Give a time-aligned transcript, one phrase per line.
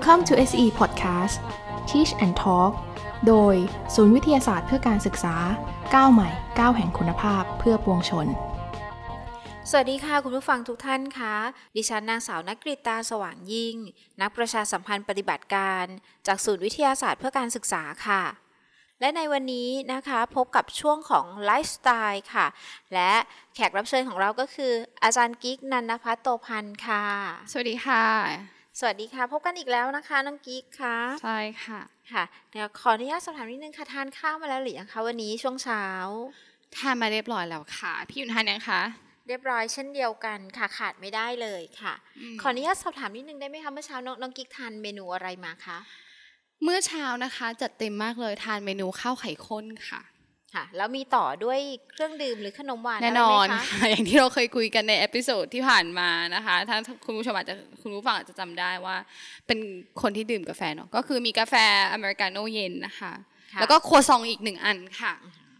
[0.00, 1.36] Welcome to SE Podcast
[1.88, 2.72] Teach and Talk
[3.26, 3.54] โดย
[3.94, 5.34] ศูนย์วิทยาศาสตร์เพื่อการศึกษา
[5.94, 8.26] ก้าวใหม่ก้าวแห่งคุณภาพเพื่อปวงชน
[9.70, 11.34] สวัสดีค่ะคุณผู้ฟังทุกท่านคะ
[11.76, 13.76] ดิฉันนางสาวนักกริตาสว่างยิ่ง
[14.20, 15.84] นักประชาสัมพันธ์ปฏิบัติการ
[16.26, 18.22] จากศูนย์วิทยาศาสตร์เพื่อการศึกษาค่ะ
[19.00, 22.46] และในวันนี้นะคะพบกับช่วงของไลฟ์สไตล์ค่ะ
[22.94, 23.12] และ
[23.54, 24.72] แขกรับเชิญของเราก็คือ
[25.04, 27.04] อาจารย์กิ๊กนันนพัฒน์โตพันธ์ค่ะ
[27.50, 31.80] สวัสดีค่ะ สวัสดีค่ะ พบกันอีกแล้วนะคะน้องกิ๊กค่ะใช่ค่ะ
[32.12, 35.84] ค่ะเดี๋ยวขออนุญาตสอบถามนิดนึงค่ะทานข้าวมาแล้วหรือยังคะวันนี้ช่วงเช้า
[36.76, 38.80] ทานมาเรียบร้อยแล้วค่ะ พี่ยุ่นทานยังคะ
[39.28, 41.94] เรียบร้อยเช่นเดียวกันค่ะขาดไม่ได้เลยค่ะ
[42.40, 45.78] ขออนุญาตสอบถามนิดนึงได้ไหมคะเมื่อเช้าน้องน้องกิ๊กทานเมนูอะไรมาคะ
[46.64, 50.00] เมื่อเช้านะคะจัดเต็มมากเลยทานเมนูข้าวไข่ข้นค่ะ
[50.54, 51.58] ค่ะแล้วมีต่อด้วย
[51.92, 58.96] เครื่องดื่มหรือขนมหวานแน่นอนอะไรไหมคะค่ะอย่างที่เราเคยคุยกันใน episode ที่ผ่านมานะคะ ถ้าคุณผู้ชมอาจจะคุณผู้ฟังอาจจะจำได้ว่า
[59.46, 59.58] เป็น
[60.02, 61.54] คนที่ดื่มกาแฟเนาะก็คือมีกาแฟ
[61.92, 63.12] อเมริกาโน่เย็นนะคะ
[63.52, 65.14] ค่ะแล้วก็ครัวซองอีกหนึ่งอันค่ะ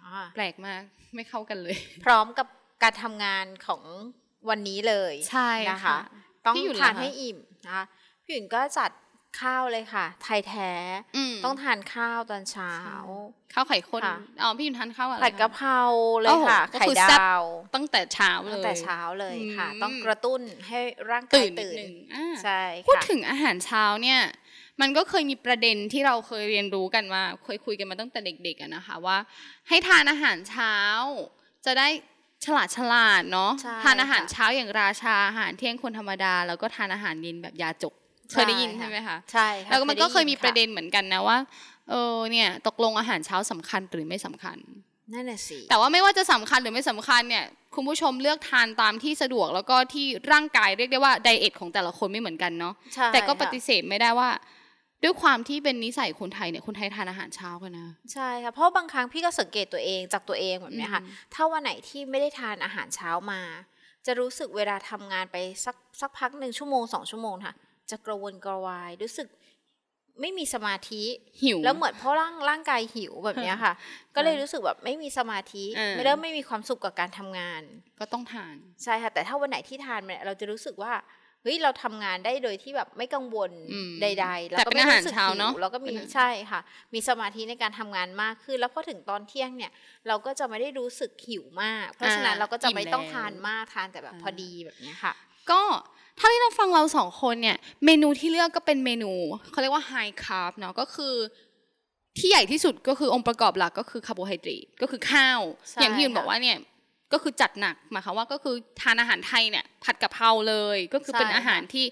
[0.05, 0.83] อ๋อแปลกมาก
[1.15, 2.47] ไม่เข้ากันเลย พร้อมกับ
[2.83, 3.83] การทำงานของ
[4.49, 5.99] วันนี้เลยใช่นะคะค่ะ
[6.47, 7.85] ต้องพี่หยุ่นทานล่ะคะให้อิ่มนะคะ
[8.25, 8.91] พี่หยุ่นก็จัด
[9.41, 10.73] ข้าวเลยค่ะ ไทยแท้
[11.33, 12.73] มต้องทานข้าวตอนเช้า
[13.55, 15.81] ข้าวไข่ข้นค่ะอ๋อพี่ยุ่นทานข้าวอะไรผัดคกะเพรา
[16.21, 17.43] เลยโอ้โหค่ะก็ไข่คือดแซ่บาว
[17.75, 20.81] ตั้งแต่เช้าเลยตั้งแต่เช้าเลยค่ะอืมต้องกระตุ้นให้
[21.11, 24.21] ร่างกายตื่นนิดตื่นนึงอ่าใช่พูดค่ะถึงอาหารเช้าเนี่ย
[24.81, 29.19] มันก็เคยมีประเด็นที่เราเคยเรียนรู้กันมาเคยคุยกันมาตั้งแต่เด็กๆอะนะคะว่า
[29.69, 30.75] ให้ทานอาหารเช้า
[31.67, 31.89] จะได้
[32.45, 37.95] ฉลาดฉลาดเนาะใช่ทานอาหารค่ะเช้าอย่างราชาอาหารเที่ยงคนธรรมดา แล้วก็ทานอาหารเย็นแบบยาจก
[38.31, 41.39] เคยได้ยินใช่ค่ะใช่ไหมคะใช่ค่ะแล้วก็มันก็เคยมีไประเด็นเหมือนกันนะว่า
[41.91, 44.59] เออเนี่ยตกลงอาหารเช้าสำคัญหรือไม่สำคัญ
[45.13, 47.45] นั่นน่ะสิแต่ว่าไม่ว่าจะสำคัญหรือไม่สำคัญเนี่ย
[47.75, 54.31] คุณผู้ชมเลือกทานตามที่สะดวกแล้วก็ที่ร่างกายเรียกได้ว่าไดเอทของแต่ละคนไม่เหมือนกันเนาะใช่แต่ก็ปค่ะฏิเสธไม่ได้ว่า
[55.05, 63.41] ด้วยความที่เป็นนิสัยคนไทยเนี่ยคนไทยทานอาหารเช้ากันนะใช่ค่ะเพราะบางครั้งพี่ก็สังเกตตัวเองจากตัวเองแบบเนี้ยค่ะอืมถ้าวันไหนที่ไม่ได้ทานอาหารเช้ามา
[64.07, 67.55] จะรู้สึกเวลาทำงานไปสักสักพักหนึ่งชั่วโมงสองชั่วโมงค่ะ
[67.91, 69.29] จะกระวนกระวาย รู้สึก
[70.21, 71.03] ไม่มีสมาธิ
[71.43, 73.73] หิวแล้วเหมือนเพราะร่างร่างกายหิวแบบเนี้ยค่ะ
[74.15, 77.63] ก็เลยรู้สึกแบบไม่มีสมาธิเออไม่เริ่มไม่มีความสุขกับการทำงาน
[78.01, 80.93] ก็ต้องทานใช่ค่ะแต่ถ้าวันไหนที่ทานเนี่ยเราจะรู้สึกว่า
[81.43, 86.61] เฮ้ยเราทำงานได้โดยที่แบบไม่กังวลอืมใดๆแล้วแต่ก็เป็นไม่อาหารรู้สึกเช้าหิเนอะวแล้วก็มีเป็นอาหารใช่ค่ะ
[86.95, 89.73] มีสมาธิในการทำงานมากขึ้น แล้วพอถึงตอนเที่ยงเนี่ย
[90.09, 95.13] เราก็จะไม่ได้รู้สึกหิวมาก เพราะฉะนั้นเราก็จะไม่ต้องทานมากทานแต่แบบพอดีแบบเนี้ยค่ะ
[95.51, 95.63] ก็
[96.19, 99.13] เท่าที่เราฟังเราสองคนเนี่ย เมนูที่เลือกก็เป็นเมนู
[99.53, 99.93] เขาเรียกว่าไฮ
[100.25, 101.15] คาร์บเนาะก็คือ
[102.19, 106.59] ที่ใหญ่ที่สุดก็คือองค์ประกอบหลักก็คือคาร์โบไฮเดรตก็คือข้าวใช่อย่างที่ยุนค่ะบอกว่าเนี่ย
[107.13, 111.85] ก็คือจัดหนักหมายความว่าก็คือทานอาหารไทยเนี่ยผัดกะเพราเลย ก็คือเป็นใช่ค่ะอาหารที่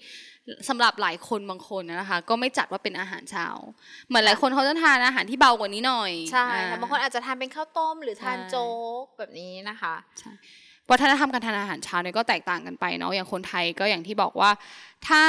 [0.69, 3.47] สำหรับหลายคนบางคนนะคะ ก็ไม่จัดว่าเป็นอาหารเช้า
[4.09, 8.70] เหมือนหลายคนเขาจะทานอาหารที่เบากว่านี้หน่อยใช่อ่ค่ะบางคนอาจจะทานเป็นข้าวต้มหรือทานใช่โจ๊
[9.03, 9.94] กแบบนี้นะคะ
[10.91, 14.50] วัฒนธรรมการทานอาหารเช้าเนี่ยก็แตกต่างกันไปเนาะอย่างคนไทยก็อย่างที่บอกว่า
[15.08, 15.22] ถ้า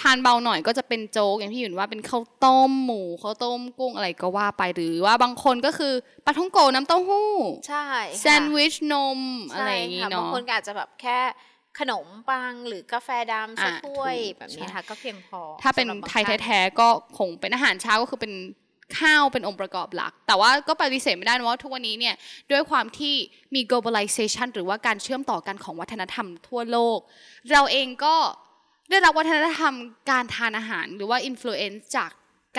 [0.00, 5.92] ทานเบาหน่อยก็จะเป็นโจ๊กอย่างที่อยู่ว่าเป็นข้าวต้มหมูข้าวต้มกุ้งอะไรก็ว่าไปหรือว่าบางคนก็คือ
[6.24, 7.30] ปลาท่องโกน้ำเต้าหู้
[7.68, 9.20] ใช่ค่ะแซนด์วิชนม
[9.52, 11.18] อะไรอย่างนี้งี้บางเนาะคนก็อาจจะแบบแค่
[11.78, 16.88] ขนมปังหรือกาแฟดำสักอะถ้วยถูกแบบนี้ใช่ค่ะก็เพียงพอ ถ้าเป็นสำหรับบงไทยท่านแท้ๆก็
[17.18, 18.32] คงเป็นอาหารเช้าก็คือเป็น
[18.98, 22.14] ข้าวเป็นองค์ประกอบหลัก แต่ว่าก็ปฏิเสธไม่ได้นะว่าทุกวันนี้เนี่ย
[22.50, 23.14] ด้วยความที่
[23.54, 26.98] มี globalization หรือว่าการเชื่อมต่อกันของวัฒนธรรมทั่วโลก
[27.50, 28.16] เราเองก็
[28.90, 29.74] ได้รับวัฒนธรรม
[30.10, 32.10] การทานอาหาร หรือว่า influence จาก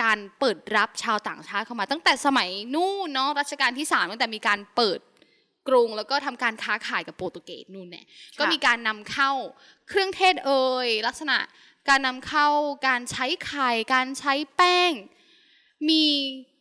[0.02, 4.98] การเปิดรับชาวต่างชาติเข้ามา ตั้งแต่สมัยนู่นเนาะรัชกาลที่สามตั้งแต่มีการเปิด
[5.68, 8.06] กรุงแล้วก็ทำการค้าขายกับโปรตุเกสนู่นเนี่ย
[8.38, 9.30] ก็มีการนำเข้า
[9.88, 11.38] เครื่องเทศเอ่ยลักษณะ
[11.88, 12.48] การนำเข้า
[12.88, 14.92] การใช้ไข่การใช้แป้ง
[15.88, 16.04] มี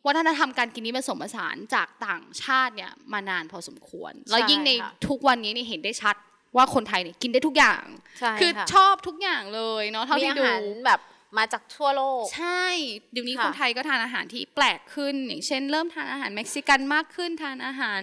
[0.07, 6.15] วัฒนธรรมการกินนี้ผสมผสานจากต่างชาติเนี่ยมานานพอสมควร แล้วยิ่งในค่ะทุกวันนี้เนี่ยเห็นได้ชัด
[6.57, 7.83] ว่าคนไทยเนี่ยกินได้ทุกอย่าง
[8.19, 10.99] ใช่คือค่ะชอบทุกอย่างเลยเนาะเท่ามีที่อาดูหารแบบ
[11.37, 12.65] มาจากทั่วโลก ใช่
[13.11, 18.01] เดี๋ยวนี้ค่ะคนไทยก็ทานอาหารที่แปลกขึ้น อย่างเช่น เริ่มทานอาหารเม็กซิกันมากขึ้นทานอาหาร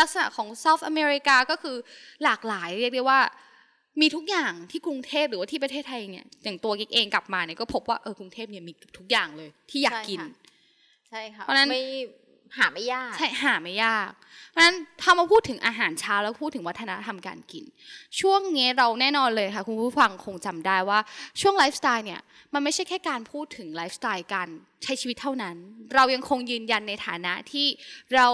[0.00, 1.76] ลักษณะของเซาท์อเมริกาก็คือ
[2.24, 3.20] หลากหลายเรียกได้ว่า
[4.00, 10.20] มีทุกอย่างที่กรุงเทพหรือว่าที่ประเทศไทยเนี่ยอย่างตัวกิ๊กเองกลับมาเนี่ยก็พบว่าเออกรุงเทพเนี่ยมีทุกอย่างเลยที่อยากกิน
[11.10, 11.82] ใช่ค่ะใช่ค่ะเพราะฉะนั้นไม่
[12.58, 14.10] หาไม่ยากใช่หาไม่ยาก
[14.50, 17.64] เพราะฉะนั้นถ้ามาพูดถึงอาหารเช้าแล้วพูดถึงวัฒนธรรมการกิน
[18.20, 20.98] ช่วงนี้เราแน่นอนเลยค่ะ คุณผู้ฟังคงจำได้ว่า
[21.40, 22.20] ช่วงไลฟ์สไตล์เนี่ย
[22.54, 24.48] มันไม่ใช่แค่การพูดถึงไลฟ์สไตล์การ
[24.82, 25.56] ใช้ชีวิตเท่านั้น
[25.94, 27.66] เรายังคงยืนยันในฐานะที่
[28.14, 28.26] เรา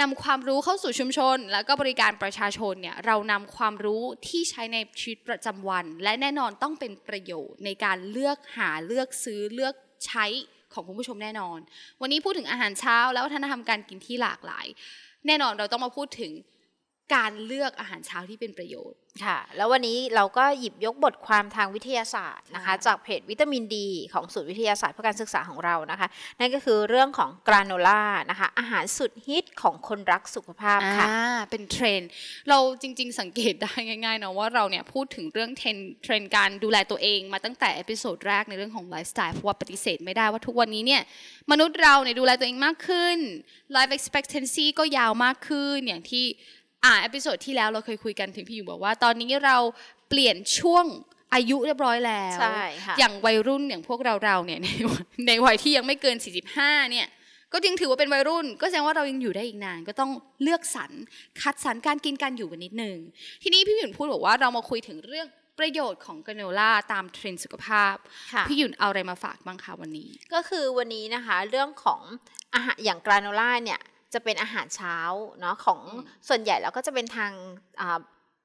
[0.00, 9.74] นำความรู้เข้าสู่ชุมชน แล้วก็บริการประชาชนเนี่ยเรานำความรู้ที่ใช้ในชีวิตประจำวัน และแน่นอนต้องเป็นประโยชน์ในการเลือกหาเลือกซื้อเลือก
[10.06, 10.26] ใช้
[10.74, 11.58] ของคุณผู้ชมแน่นอน
[12.00, 14.66] วันนี้พูดถึงอาหารเช้า และวัฒนธรรมการกินที่หลากหลาย
[15.26, 16.32] แน่นอนเราต้องมาพูดถึง
[17.14, 26.08] การเลือกอาหารเช้าที่เป็นประโยชน์ค่ะ แล้ววันนี้เราก็หยิบยกบทความทางวิทยาศาสตร์นะคะค่ะจากเพจวิตามินดี ของศูนย์วิทยาศาสตร์เพื่อการศึกษาของเรานะคะ
[26.38, 32.10] นั่นก็คือเรื่องของกราโนล่านะคะ อาหารสุดฮิตของคนรักสุขภาพค่ะอ่าเป็นเทรนด์
[32.48, 41.02] เราจริง ๆ สังเกตได้ง่ายๆเนาะว่าเราเนี่ยพูดถึงเรื่องเทรนด์เทรนด์การดูแลตัวเองมาตั้งแต่ episode แรกในเรื่องของไลฟ์สไตล์เพราะว่าปฏิเสธไม่ได้ว่าทุกวันนี้เนี่ย
[41.50, 43.18] มนุษย์เราเนี่ยดูแลตัวเองมากขึ้น
[43.76, 46.26] life expectancy ก็ยาวมากขึ้นอย่างที่
[46.84, 49.56] อ่า episode ที่แล้วเราเคยคุยกันถึงพี่อยู่บอกว่า ตอนนี้เรา
[50.08, 50.86] เปลี่ยนช่วง
[51.34, 56.16] อายุเรียบร้อยแล้วใช่ค่ะอย่างวัยรุ่นอย่างพวกเราเราๆเนี่ยในวัยในวัยที่ยังไม่เกิน
[56.54, 57.06] 45 เนี่ย
[57.52, 60.10] ก็ยังถือว่าเป็นวัยรุ่น ก็แสดงว่าเรายังอยู่ได้อีกนาน ก็ต้อง
[60.42, 60.90] เลือกสรร
[61.42, 62.96] คัดสรรการกินการอยู่กันนิดนึง
[63.42, 65.26] ทีนี้พี่หยุ่นพูดบอกว่าเรามาคุยถึงเรื่อง
[65.58, 67.94] ประโยชน์ของกราโนล่าตามเทรนด์สุขภาพ
[68.32, 72.00] ค่ะพี่หยุ่นเอาอะไรมาฝากบ้างคะวันนี้ ก็คือวันนี้นะคะเรื่องของ
[72.54, 73.80] อาหารอย่างกราโนล่าเนี่ย
[74.14, 74.96] จะเป็นอาหารเช้า
[75.40, 77.32] เนาะของอืมส่วนใหญ่แล้วก็จะเป็นทาง
[77.80, 77.98] อ่า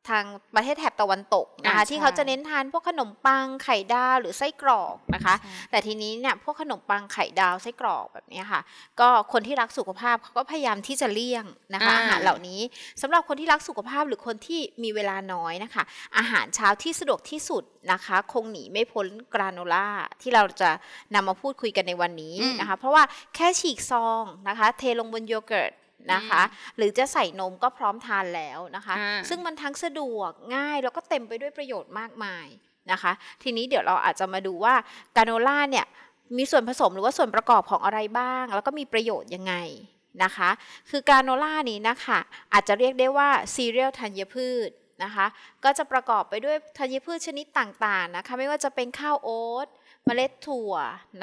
[0.09, 0.25] ทาง
[0.56, 5.36] ประเทศแถบตะวันตกนะคะอ่าใช่ที่เขาจะเน้นทานพวกขนมปังไข่ดาวหรือไส้กรอกนะคะ
[5.71, 8.62] แต่ทีนี้เนี่ยพวกขนมปังไข่ดาวไส้กรอกแบบเนี้ยค่ะ
[9.00, 12.62] ก็คนที่รักสุขภาพเขาก็พยายามที่จะเลี่ยงนะคะอ่าอาหารเหล่านี้
[13.01, 15.83] สำหรับคนที่รักสุขภาพหรือคนที่มีเวลาน้อยนะคะ
[16.18, 19.88] อาหารเช้าที่สะดวกที่สุดนะคะ คงหนีไม่พ้นกราโนล่า
[20.21, 20.69] ที่เราจะ
[21.13, 23.04] นำมาพูดคุยกันในวันนี้อืมนะคะ เพราะว่า
[23.36, 25.74] แค่ฉีกซองนะคะ เทลงบนโยเกิร์ต
[26.13, 26.41] นะคะ
[26.77, 32.47] หรือจะใส่นมก็พร้อมทานแล้วนะคะอ่าซึ่งมันทั้งสะดวกง่ายแล้วก็เต็มไปด้วยประโยชน์มากมาย
[32.91, 33.11] นะคะ
[33.44, 34.73] ทีนี้เดี๋ยวเราอาจจะมาดูว่า
[35.15, 35.85] กราโนล่าเนี่ย
[36.38, 39.53] มีส่วนผสมหรือว่าส่วนประกอบของอะไรบ้าง แล้วก็มีประโยชน์ยังไง
[40.23, 40.49] นะคะ
[40.89, 42.19] คือกราโนล่านี้นะคะ
[42.53, 44.69] อาจจะเรียกได้ว่าซีเรียลธัญพืช
[45.03, 45.25] นะคะ
[45.63, 49.67] ก็จะประกอบไปด้วยธัญพืชชนิดต่างๆนะคะ ไม่ว่าจะเป็นข้าวโอ๊ต
[50.05, 50.73] เมล็ดถั่ว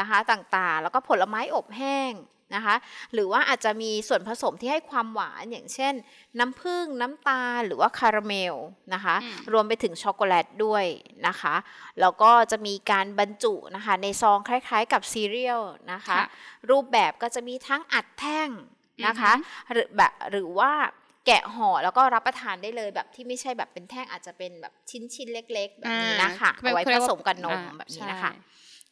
[0.00, 2.12] นะคะต่างๆ แล้วก็ผลไม้อบแห้ง
[2.54, 2.74] นะคะ
[3.12, 5.94] หรือว่าอาจจะมีส่วนผสมที่ให้ความหวานอย่างเช่น
[6.38, 8.54] น้ำผึ้งน้ำตาลหรือว่าคาราเมล
[8.94, 10.84] นะคะอืมรวมไปถึงช็อกโกแลตด้วย
[11.26, 11.54] นะคะ
[12.00, 15.60] แล้วก็จะมีการบรรจุนะคะในซองคล้ายๆ กับซีเรียล
[15.92, 16.26] นะคะค่ะ
[16.70, 18.48] รูปแบบก็จะมีทั้งอัดแท่ง
[19.06, 19.32] นะคะ
[19.72, 20.72] หรือแบบหรือว่า
[21.26, 28.32] แกะห่อแล้วก็รับประทานได้เลยแบบที่ไม่ใช่แบบเป็นแท่งอาจจะเป็นแบบชิ้นๆเล็ก ๆ แบบนี้นะคะอ่าเอาไว้เขาเรีผยกว่าสมกับนมอ่าแบบนี้ใช่นะคะ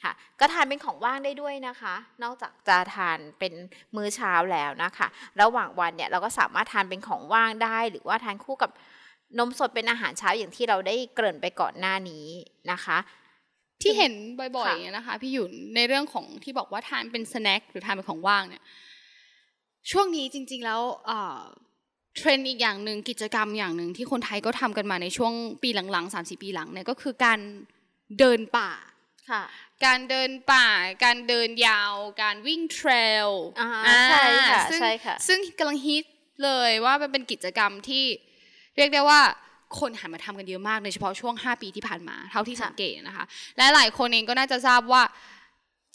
[0.03, 3.53] ค่ะก็ทานเป็นของว่างได้ด้วยนะคะ นอกจากจะทานเป็น
[3.97, 5.07] มื้อเช้าแล้วนะคะ
[5.41, 8.71] ระหว่างวันเนี่ยเราก็สามารถทานเป็นของว่างได้ หรือว่าทานคู่กับ
[9.39, 12.27] นมสดเป็นอาหารเช้าอย่างที่เราได้เกริ่นไปก่อนหน้านี้
[12.73, 12.99] นะคะ
[13.83, 18.63] ที่เห็นบ่อยๆเงี้ยนะคะพี่หยุนในเรื่องของที่บอกว่าทานเป็นสแน็คหรือทานเป็นของว่างเนี่ย
[19.91, 20.81] ช่วงนี้จริง ๆแล้ว
[22.17, 27.39] เทรนด์อีกอย่างหนึ่งกิจกรรมอย่างหนึ่งที่คนไทยก็ทำกันมาในช่วงปีหลังๆสามสี่ปีหลังเนี่ยก็คือการ
[28.19, 28.71] เดินป่า
[29.85, 30.69] การเดินป่า
[31.05, 32.91] การเดินยาว การวิ่งเทร
[33.27, 33.29] ล
[33.61, 33.71] อ่า
[34.11, 36.05] ใช่ค่ะซึ่งใช่ค่ะ ซึ่งกำลังฮิต
[36.45, 38.05] เลยว่ามันเป็นกิจกรรมที่
[38.77, 39.21] เรียกได้ว่า
[39.79, 43.25] คนหันมาทำกันเยอะมากโดยเฉพาะช่วง 5 ปีที่ผ่านมาเท่าที่ค่ะสังเกตนะคะ
[43.57, 45.03] และหลายคนเองก็น่าจะทราบว่า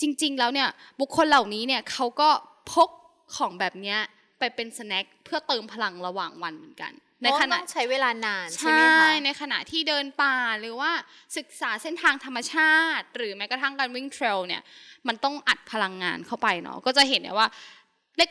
[0.01, 0.69] จริง ๆ แล้วเนี่ย
[0.99, 2.29] บุคคลเหล่านี้เนี่ยเขาก็
[2.71, 2.89] พก
[3.37, 3.99] ของแบบเนี้ย
[4.39, 6.91] ไปเป็นสแน็คเพื่อเติมพลังระหว่างวันเหมือนกัน
[7.23, 10.91] ในขณะต้องใช้เวลานานใช่ใช่ไหมคะในขณะที่เดินป่าหรือว่า
[11.37, 14.61] ศึกษาเส้นทางธรรมชาติ หรือแม้กระทั่งการวิ่งเทรลเนี่ย
[15.07, 17.47] มันต้องอัดพลังงานเข้าไปเนาะก็จะเห็นเนี่ยว่า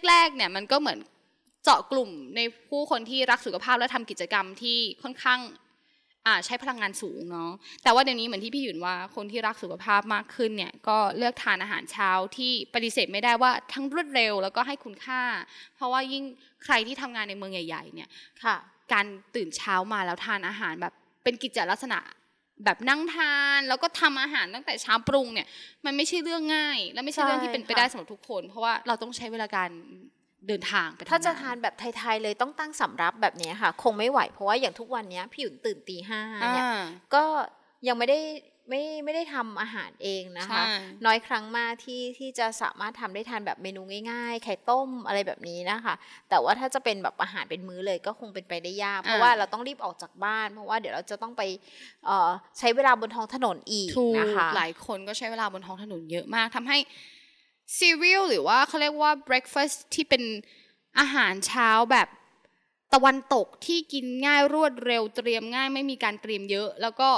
[0.08, 0.98] แรกๆเนี่ยมันก็เหมือน
[1.64, 5.40] เจาะกลุ่มในผู้คนที่รักสุขภาพและทำกิจกรรมที่ค่อนข้าง
[6.26, 7.50] อ่าใช้พลังงานสูงเนาะ
[7.83, 15.23] แต่ว่าเดี๋ยวนี้เหมือนที่พี่หยุนว่าคนที่รักสุขภาพมากขึ้นเนี่ยก็เลือกทานอาหารเช้าที่ปฏิเสธไม่ได้ว่าทั้งรวดเร็วแล้วก็ให้คุณค่า
[15.76, 16.25] เพราะว่ายิ่ง
[16.64, 18.09] ใครที่ทำงานในเมืองใหญ่ ๆ เนี่ย
[18.45, 18.56] ค่ะ
[18.92, 20.92] การตื่นเช้ามาแล้วทานอาหารแบบ
[21.25, 21.99] เป็นกิจลักษณะ
[22.64, 25.47] แบบนั่งทานแล้วก็ทำอาหารตั้งแต่เช้าปรุงเนี่ย
[25.85, 29.71] มันไม่ใช่เรื่องง่าย และไม่ใช่ใช่เรื่องที่เป็นไปค่ะได้สำหรับทุกคน เพราะว่าเราต้องใช้เวลาการ
[30.48, 36.66] เดินทางไปถ้าจะำงทานแบบไทยๆเลยต้องตั้งสำรับแบบนี้ค่ะ คงไม่ไหวเพราะว่าอย่างทุกวันเนี้ยพี่หยุนตื่นตีห้าอ่าเนี่ย
[37.14, 37.24] ก็
[37.88, 38.20] ยังไม่ได้
[38.70, 40.76] ไม่ไม่ได้ทำอาหารเองนะคะใช่
[41.06, 45.94] น้อยครั้งมากที่ที่จะสามารถทำได้ทานแบบเมนูง่ายๆ ไข่ต้มอะไรแบบนี้นะคะ
[46.30, 51.42] แต่ว่าถ้าจะเป็นแบบอาหารเป็นมื้อเลยก็คงเป็นไปได้ยาก เพราะว่าเราต้องรีบออกจากบ้าน เพราะว่าเดี๋ยวเราจะต้องไป
[52.06, 56.78] เอ่อใช้เวลาบนท้องถนนอีกถูกนะคะหลายคนก็ใช้เวลาบนท้องถนนเยอะมากทำให้
[57.78, 60.23] ซีเรียลหรือว่าเขาเรียกว่า breakfast ที่เป็น
[60.99, 62.08] อาหารเช้าแบบ
[62.94, 67.11] ตะวันตกที่กินง่ายรวดเร็วเตรียมง่ายไม่มีการเตรียมเยอะ แล้วก็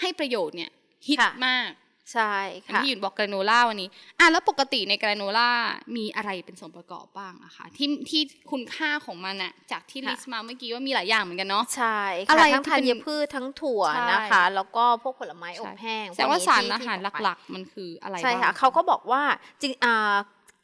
[0.00, 0.70] ให้ประโยชน์เนี่ย
[1.08, 1.70] ฮิตค่ะมาก
[2.12, 5.50] ใช่อย่างค่ะที่หยุนบอกกราโนล่าวันนี้อะแล้วปกติในกราโนล่า
[5.96, 19.22] มีอะไรเป็นส่วนประกอบบ้างอะคะที่ที่คุณค่าของมันอะจากที่ค่ะลิสต์มาเมื่อกี้ว่ามีหลายอย่างเหมือนกันเนาะใช่อะค่ะไรทั้งที่เป็นธัญพืชทั้งถั่วใช่นะคะ แล้วก็พวกผลไม้อบแห้งแสดงว่าพกนี้สารที่อาหารที่บอกไปหลักๆ มันคืออะไรใช่ค่ะบ้างเขาก็บอกว่า
[19.62, 20.14] จริงอ่า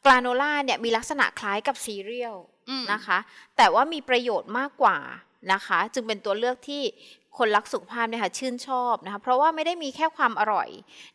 [0.05, 2.35] กราโนล่าเนี่ยมีลักษณะคล้ายกับซีเรียล
[2.69, 3.17] อืมนะคะ
[3.57, 4.97] แต่ว่ามีประโยชน์มากกว่า
[5.53, 6.83] นะคะ จึงเป็นตัวเลือกที่
[7.37, 10.69] คนรักสุขภาพเนี่ยค่ะชื่นชอบนะคะเพราะว่าไม่ได้มีแค่ความอร่อย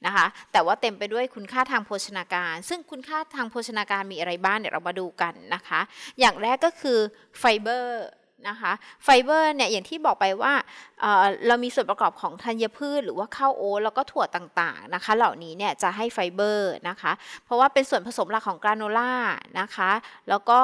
[0.07, 5.81] นะคะแต่ว่าเต็มไปด้วยคุณค่าทางโภชนาการ ซึ่งคุณค่าทางโภชนาการมีอะไรบ้างเดี๋ยวเรามาดูกันนะคะ
[6.21, 6.99] อย่างแรกก็คือ
[7.39, 8.05] ไฟเบอร์
[8.49, 8.73] นะคะ
[9.05, 10.53] ไฟเบอร์เนี่ยอย่างที่บอกไปว่า
[11.01, 17.13] เอ่อเรามีส่วนประกอบของธัญพืช หรือว่าข้าวโอ๊ตแล้วก็ถั่วต่างๆนะคะ เหล่านี้เนี่ยจะให้ไฟเบอร์นะคะ
[17.45, 19.15] เพราะว่าเป็นส่วนผสมหลักของกราโนล่า
[19.61, 19.91] นะคะ
[20.29, 20.61] แล้วก็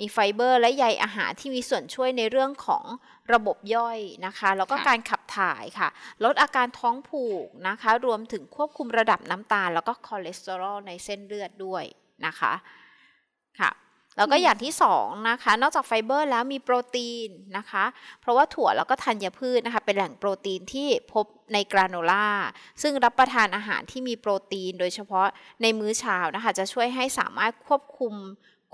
[0.00, 2.84] มีไฟเบอร์และใยอาหารที่มีส่วนช่วยในเรื่องของ
[3.32, 5.88] ระบบย่อยนะคะ แล้วก็ค่ะการขับถ่ายค่ะ
[6.24, 11.84] ลดอาการท้องผูกนะคะ รวมถึงควบคุมระดับน้ำตาล แล้วก็คอเลสเตอรอลในเส้นเลือดด้วย
[12.26, 12.52] นะคะ
[13.60, 13.70] ค่ะ
[14.16, 17.84] แล้วก็อย่างที่สองนะคะ นอกจากไฟเบอร์แล้วมีโปรตีนนะคะ
[18.20, 22.28] เพราะว่าถั่วแล้วก็ธัญพืชนะคะ เป็นแหล่งโปรตีนที่พบในกราโนล่า
[22.82, 25.26] ซึ่งรับประทานอาหารที่มีโปรตีน โดยเฉพาะ
[25.62, 28.14] ในมื้อเช้านะคะ จะช่วยให้สามารถควบคุม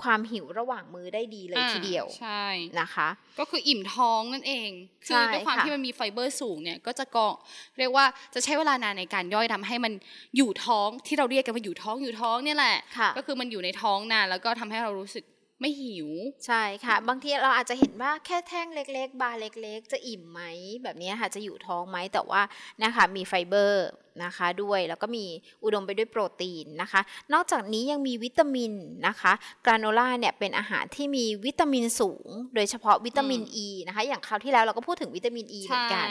[0.02, 2.44] ความหิวระหว่างมื้อได้ดีเลยอ่าทีเดียวใช่
[2.80, 3.08] นะคะ
[3.38, 4.70] ก็คืออิ่มท้องนั่นเอง
[5.06, 7.34] ใช่คือด้วยความค่ะที่มันมีไฟเบอร์สูงเนี่ยก็จะเกาะ
[7.78, 9.92] เรียกว่าจะใช้เวลานานในการย่อยทำให้มัน
[10.36, 15.24] อยู่ท้องที่เราเรียกกันว่าอยู่ท้องอยู่ท้องเนี่ยแหละค่ะก็คือมันอยู่ในท้องนานแล้วก็ทำให้เรารู้สึก
[15.60, 16.10] ไม่หิว
[16.46, 20.40] ใช่ค่ะ บางทีเราอาจจะเห็นว่าแค่แท่งเล็ก ๆ บาร์เล็ก ๆ จะอิ่มไหม
[20.82, 22.42] แบบนี้ค่ะจะอยู่ท้องไหมแต่ว่า
[22.82, 23.86] นะคะมีไฟเบอร์
[24.24, 25.24] นะคะด้วยแล้วก็มี
[25.64, 27.00] อุดมไปด้วยโปรตีนนะคะ
[27.32, 28.72] นอกจากนี้ยังมีวิตามิน
[29.06, 29.32] นะคะ
[29.66, 36.06] กราโนล่าเนี่ยเป็นอาหารที่มีวิตามินสูง โดยเฉพาะวิตามินอืมอ e ีนะคะ อย่างคราวที่แล้วเราก็พูดถึงวิตามินอ e ีเหมือนกัน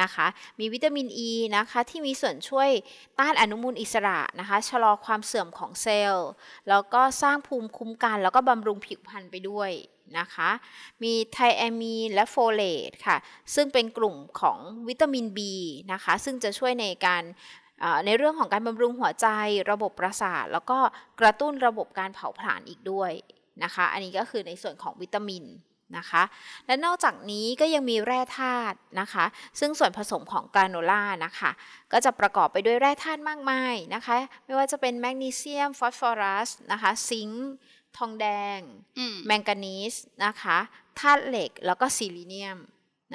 [0.00, 0.26] นะคะ
[0.60, 2.70] มีวิตามินอ e ีนะคะที่มีส่วนช่วย
[3.18, 6.28] ต้านอนุมูลอิสระนะคะชะลอความเสื่อมของเซลล์
[6.68, 9.70] แล้วก็สร้างภูมิคุ้มกัน แล้วก็บำรุงผิวพรรณไปด้วย
[10.18, 10.50] นะคะ
[11.02, 13.16] มีไทแอมีนและโฟเลตค่ะ
[13.54, 14.58] ซึ่งเป็นกลุ่มของ
[14.88, 15.38] วิตามิน B
[15.92, 17.22] นะคะ ซึ่งจะช่วยในการ
[18.06, 19.28] ในเรื่องของการบำรุงหัวใจ
[19.70, 20.78] ระบบประสาท แล้วก็
[21.20, 23.12] กระตุ้นระบบการเผาผลาญอีกด้วย
[23.62, 25.44] นะคะ อันนี้ก็คือในส่วนของวิตามิน
[25.98, 26.22] นะคะ
[26.66, 29.24] และนอกจากนี้ก็ยังมีแร่ธาตุนะคะ
[29.60, 31.50] ซึ่งส่วนผสมของกราโนล่านะคะ
[31.92, 37.50] ก็จะประกอบไปด้วยแร่ธาตุมากมายนะคะ ไม่ว่าจะเป็นแมกนีเซียม ฟอสฟอรัสนะคะ ซิงค์
[37.98, 38.26] ทองแด
[38.58, 38.60] ง
[38.98, 40.58] อืมแมงกานีสนะคะ
[40.98, 42.58] ธาตุเหล็กแล้วก็ซิลิเนียม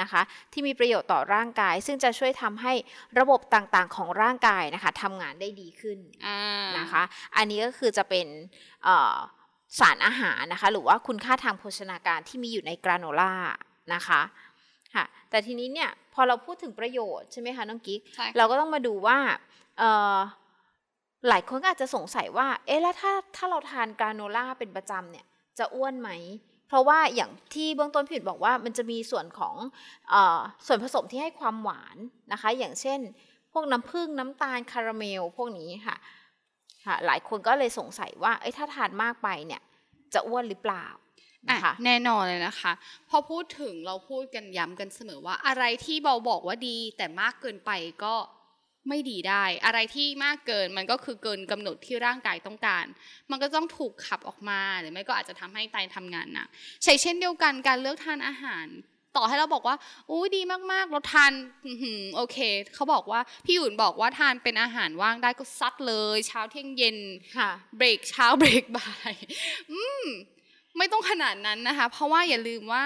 [0.02, 0.22] นะคะ
[0.52, 2.74] ที่มีประโยชน์ต่อร่างกาย ซึ่งจะช่วยทำให้
[3.20, 6.42] ระบบต่างๆของร่างกายนะคะทำงานได้ดีขึ้นอ่า
[6.78, 7.04] นะคะ
[7.38, 8.28] อันนี้ก็คือจะเป็น
[8.84, 9.16] เอ่อ
[9.80, 13.34] สารอาหารนะคะ หรือว่าคุณค่าทางโภชนาการที่มีอยู่ในกราโนล่า
[13.94, 14.22] นะคะ
[14.96, 19.18] ค่ะแต่ทีนี้เนี่ยพอเราพูดถึงประโยชน์ใช่ไหมคะน้องกิ๊กใช่ค่ะเราก็ต้องมาดูว่า
[19.80, 20.18] เอ่อ
[21.30, 25.26] หลายคนอาจจะสงสัยว่า เอ๊ะแล้วถ้าถ้าเราทานกราโนล่าเป็นประจำเนี่ย
[25.60, 26.10] จะอ้วนไหม
[26.68, 29.56] เพราะว่าอย่างที่เบื้องต้นผิดบอกว่ามันจะมีส่วนของ
[30.14, 30.16] อ
[30.68, 31.98] ส่วนผสมที่ให้ความหวาน
[32.32, 33.00] นะคะ อย่างเช่น
[33.54, 35.98] พวกน้ำผึ้งน้ำตาลคาราเมลพวกนี้ค่ะ
[36.86, 39.62] ค่ะ หลายคนก็เลยสงสัยว่า เอ้ยถ้าทานมากไปเนี่ย
[40.14, 42.72] จะอ้วนหรือเปล่าะนะคะแน่นอนเลยนะคะ
[43.10, 47.72] พอพูดถึงเราพูดกันย้ำกันเสมอว่าอะไรที่เบาบอกว่าดี แต่มากเกินไป
[48.04, 48.16] ก็
[48.90, 52.86] ไม่ดีได้ อะไรที่มากเกินมันก็คือเกินกำหนดที่ร่างกายต้องการ
[53.32, 56.48] มันก็ต้องถูกขับออกมาหรือไม่ก็อาจจะทำให้ไตทำงานหนัก
[56.84, 58.68] ใช่เช่นเดียวกันการเลือกทานอาหาร
[59.18, 59.76] ต่อให้เราบอกว่า
[60.10, 61.32] อู้ดีมากๆเราทาน
[61.66, 62.38] อื้อหือโอเค
[62.74, 66.98] เขาบอกว่าพี่หยุนบอกว่าทานเป็นอาหารว่างได้ก็ซัดเลย เช้าเที่ยงเย็น
[67.38, 69.14] ค่ะเบรกเช้าเบรกบ่าย
[69.72, 70.06] อืม
[70.78, 72.86] ไม่ต้องขนาดนั้นนะคะ เพราะว่าอย่าลืมว่า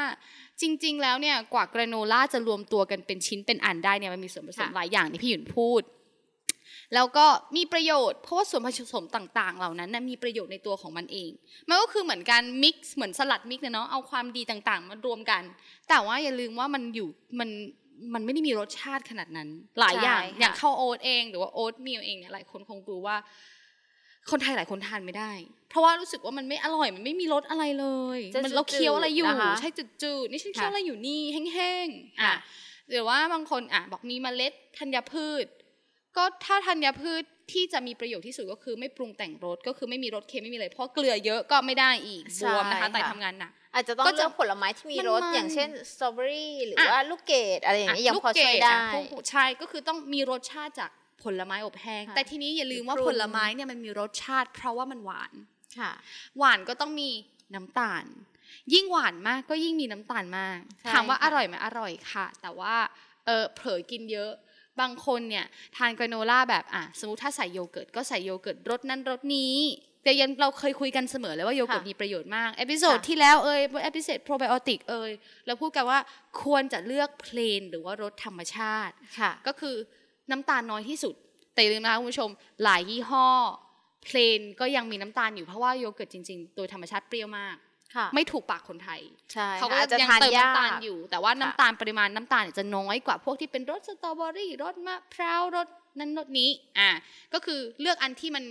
[0.62, 5.82] จริง ๆ แล้วเนี่ยกว่ากราโนล่าจะรวมตัวกันเป็นชิ้นเป็นอันได้เนี่ยมันมีส่วนผสมค่ะหลายอย่างที่พี่หยุนพูด
[6.94, 11.32] แล้วก็มีประโยชน์เพราะว่าส่วนผสมต่าง ๆ เหล่านั้นนะมีประโยชน์ในตัวของมันเอง
[11.70, 15.44] มันก็คือเหมือนการ mix เหมือนสลัด mix เนาะเอาความดีต่างๆ มารวมกัน
[15.90, 17.08] แต่ว่าอย่าลืมว่ามันอยู่
[17.40, 17.50] มัน
[18.14, 23.18] มันไม่ได้มีรสชาติขนาดนั้น หลายอย่างใช่ค่ะอย่างข้าวโอ๊ตเอง หรือว่า oatmeal เองเนี่ยหลายคนคงรู้ว่า
[24.32, 25.32] คนไทยหลายคนทานไม่ได้
[25.70, 29.70] เพราะว่ารู้สึกว่ามันไม่อร่อยมันไม่มีรสอะไรเลยจะมันเราเคี้ยวอะไรอยู่จืดๆนะคะใช่
[30.04, 31.22] จืดๆนี่ฉันเคี้ยวค่ะอะไรอยู่นี่
[31.54, 32.36] แห้งๆค่ะอะ
[32.90, 35.46] หรือว่าบางคนอะบอกมีเมล็ดธัญพืช
[36.18, 48.80] ก็ถ้าธัญพืชที่จะมีประโยชน์ที่สุดก็คือไม่ปรุงแต่งรสก็คือไม่มีรสเค็มไม่มีเลยเพราะเกลือเยอะก็ไม่ได้อีกบวมนะคะไตทำงานหนักอาจจะต้องก็จะเลือกผลไม้ที่มีรสมันๆอย่างเช่นสตรอเบอรี่หรืออะว่าลูกเกดอะไรอย่างเงี้ยยังลูกพอเกช่วยดได้อะ
[49.12, 50.92] พวกใช่ก็คือต้องมีรสชาติจาก
[51.24, 55.34] ผลไม้อบแห้งค่ะแต่ทีนี้อย่าลืมว่ามีพรุนผลไม้เนี่ยมันมีรสชาติ เพราะว่ามันหวาน
[55.80, 55.92] ค่ะ
[56.38, 57.10] หวานก็ต้องมี
[57.56, 58.06] น้ำตาล
[58.74, 62.76] ยิ่งหวานมากก็ยิ่งมีน้ำตาลมากใช่ถามว่าค่ะอร่อยไหมอร่อยค่ะ แต่ว่า
[63.26, 64.32] เออเผลอกินเยอะ
[64.80, 65.46] บางคนเนี่ย
[65.78, 69.58] ทานกราโนล่าแบบอะสมมติถ้าใส่โยเกิร์ตก็ใส่โยเกิร์ตรสนั้นรสนี้
[70.04, 75.12] แต่ยังเราเคยคุยกันเสมอเลยว่าโยเกิร์ตค่ะมีประโยชน์มาก episode ค่ะที่แล้วเอ่ย episode โปรไบโอติกเอ่ย
[75.46, 76.00] เราพูดกันว่า
[76.44, 79.76] ควรจะเลือก plain หรือว่ารสธรรมชาติค่ะก็คือ
[80.32, 81.16] น้ำตาลน้อยที่สุด
[81.54, 82.30] แต่อย่าลืมนะคะคุณผู้ชม
[82.64, 83.28] หลายยี่ห้อ
[84.04, 87.56] plain ก็ยังมีน้ำตาลอยู่เพราะว่าโยเกิร์ตจริงๆ โดยธรรมชาติเปรี้ยวมาก
[87.96, 89.02] ค่ะไม่ถูกปากคนไทย
[89.34, 95.68] ใช่เขาก็อาจจะทานยากยังเติมยากน้ำตาลอยู่ แต่ว่าค่ะน้ำตาลปริมาณน้ำตาลเนี่ยจะน้อยกว่าพวกที่เป็นรสสตรอเบอรี่รสมะพร้าวรส
[96.00, 96.90] นั้นรสนี้อ่า
[97.34, 98.44] ก็คือเลือกอันที่มัน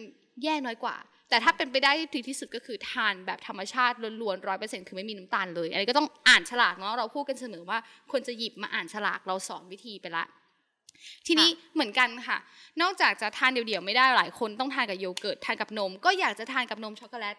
[0.42, 0.96] แย่น้อยกว่า
[1.30, 7.78] แต่ถ้าเป็นไปได้ที่ดีที่สุดก็คือทานแบบธรรมชาติล้วนๆร้อยเปอร์เซ็นต์คือไม่มีน้ำตาลเลยอันนี้ก็ต้องอ่านฉลากเนาะเราพูดกันเสมอว่า
[8.10, 10.24] ควรจะหยิบมาอ่านฉลากเราสอนวิธีไปละ
[11.26, 12.38] ทีนี้เหมือนกันค่ะ
[12.82, 17.36] นอกจากจะทานเดี่ยวๆไม่ได้หลายคนต้องทานกับโยเกิร์ตทานกับนม ก็อยากจะทานกับนมช็อกโกแลต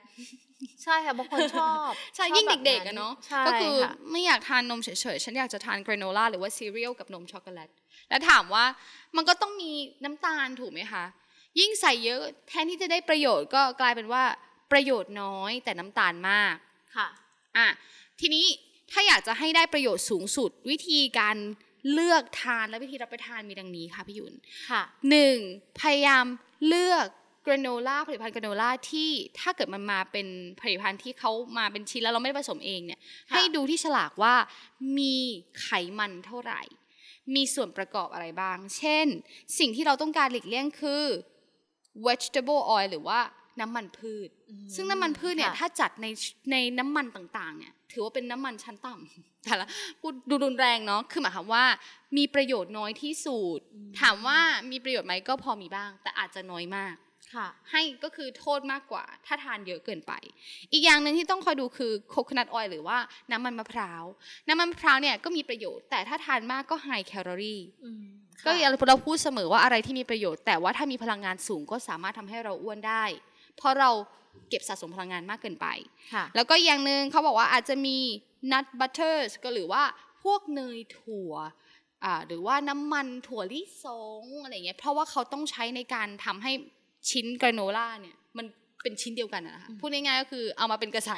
[0.84, 7.70] ใช่ค่ะบางคนชอบใช่ชอบยิ่งแบบเด็กๆอะเนาะใช่ก็คือค่ะไม่อยากทานนมเฉยๆฉันอยากจะทานกราโนล่าหรือว่าซีเรียลกับนมช็อกโกแลต
[8.10, 8.66] แล้วถามว่า
[9.16, 9.72] มันก็ต้องมี
[10.04, 11.04] น้ำตาลถูกไหมคะ
[11.60, 14.24] ยิ่งใส่เยอะแทนที่จะได้ประโยชน์ก็กลายเป็นว่า
[14.72, 16.56] ประโยชน์น้อยแต่น้ำตาลมาก
[16.96, 17.08] ค่ะ
[17.58, 17.68] อะ
[18.20, 18.46] ทีนี้
[18.92, 21.38] ถ้าอยากจะให้ได้ประโยชน์สูงสุดวิธีการ
[21.92, 24.34] เลือกทานและวิธีรับประทานมีดังนี้ค่ะพี่ยุน
[24.70, 25.38] ค่ะหนึ่ง
[25.82, 26.26] พยายาม
[26.68, 27.06] เลือก
[27.46, 30.28] กราโนล่าผลิตภัณฑ์กราโนล่าที่ถ้าเกิดมันมาเป็น
[30.62, 33.00] ผลิตภัณฑ์ที่เขามาเป็นชิ้นแล้วเราไม่ได้ผสมเองเนี่ย
[33.30, 34.34] ค่ะให้ดูที่ฉลากว่า
[34.98, 35.16] มี
[35.62, 36.62] ไขมันเท่าไหร่
[37.36, 39.08] มีส่วนประกอบอะไรบ้าง เช่น
[39.60, 41.04] สิ่งที่เราต้องการหลีกเลี่ยงคือ
[42.08, 43.20] vegetable oil หรือว่า
[43.62, 44.30] น้ำมันพืช
[44.76, 46.08] ซึ่งน้ำมันพืชเนี่ยค่ะถ้าจัดใน
[46.52, 49.66] ในน้ำมันต่างๆเนี่ยถือว่าเป็นน้ำมันชั้นต่ำแต่จะ
[50.00, 51.66] พูดดูรุนแรงเนาะคือหมายความว่า
[52.18, 53.60] มีประโยชน์น้อยที่สุด
[54.02, 54.40] ถามว่า
[54.72, 56.96] มีประโยชน์ไหมก็พอมีบ้าง แต่อาจจะน้อยมาก
[57.36, 60.14] ค่ะให้ก็คือโทษมากกว่า ถ้าทานเยอะเกินไป
[60.72, 62.98] อีกอย่างหนึ่งที่ต้องคอยดูคือโคค o นัทออยล์หรือว่า
[63.32, 64.04] น้ำมันมะพร้าว
[64.48, 67.62] น้ำมันมะพร้าวเนี่ยก็มีประโยชน์ แต่ถ้าทานมากก็ high calorie
[68.46, 73.04] ก็อย่างเราพูดเสมอว่าอะไรที่มีประโยชน์ แต่ว่าถ้ามีพลังงานสูงก็สามารถทำให้เราอ้วนได้
[73.58, 73.92] เพราะเรา
[74.50, 75.68] เก็บสะสมพลังงานมากเกินไป
[76.14, 77.98] ค่ะแล้วก็อย่างหนึ่งเขาบอกว่าอาจจะมี
[78.52, 79.84] nut butters ก็หรือว่า
[80.24, 81.34] พวกเนยถั่ว
[82.04, 83.86] อ่าหรือว่าน้ำมันถั่วลิส
[84.24, 86.52] งอะไรเงี้ย เพราะว่าเขาต้องใช้ในการทำให้
[87.10, 88.46] ชิ้นกราโนล่าเนี่ยมัน
[88.84, 91.12] เป็นชิ้นเดียวกันนะคะพูดง่ายๆก็คือเอามาเป็นกระใส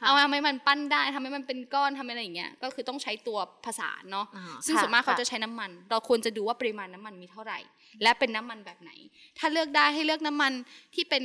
[0.00, 7.58] ค่ะเอามาทำให้มันปั้นได้ทำให้มันเป็นก้อนทำอะไรอย่างเงี้ยก็คือต้องใช้ตัวผสานเนาะอ่าซึ่งค่ะส่วนมากเขาค่ะจะใช้น้ำมัน เราควรจะดูว่าปริมาณน้ำมันมีเท่าไหร่
[8.02, 8.90] และเป็นน้ำมันแบบไหน
[9.38, 10.52] ถ้าเลือกได้ให้เลือกน้ำมัน
[10.94, 11.22] ที่เป็น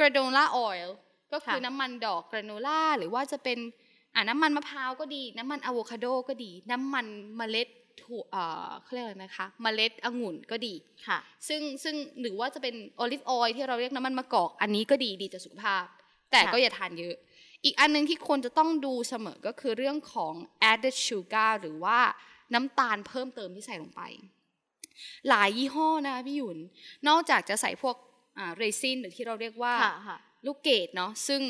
[0.00, 0.96] canola oil
[1.32, 3.58] ก็คือค่ะน้ำมันดอกคาโนล่าหรือว่าจะเป็น
[4.14, 7.68] อ่าน้ำมันมะพร้าวก็ดี น้ำมันอะโวคาโดก็ดี น้ำมันเมล็ด
[8.02, 10.74] ถั่วเอ่อเขาเรียกอะไรนะคะเมล็ดองุ่นก็ดี
[11.06, 15.84] ค่ะ ซึ่งซึ่งหรือว่าจะเป็น olive oil ที่เราเรียกน้ำมันมะกอกอันนี้ก็ดีดีต่อสุขภาพ
[16.30, 17.14] แต่ค่ะก็อย่าทานเยอะ
[17.64, 20.34] อีกอันหนึงที่ควรจะต้องดูเสมอก็คือเรื่องของ
[20.70, 21.98] added sugar หรือว่า
[22.54, 24.02] น้ำตาลเพิ่มเติมที่ใส่ลงไป
[25.28, 26.58] หลายยี่ห้อนะพี่หยุน
[27.08, 28.08] นอกจากจะใส่พวกอ่า
[28.56, 31.40] เรซินหรือที่เราเรียกว่าค่ะค่ะลูกเกดเนาะซึ่ง